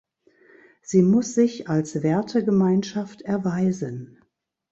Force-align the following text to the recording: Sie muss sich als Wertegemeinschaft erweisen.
Sie 0.81 1.03
muss 1.03 1.35
sich 1.35 1.69
als 1.69 2.01
Wertegemeinschaft 2.01 3.21
erweisen. 3.21 4.17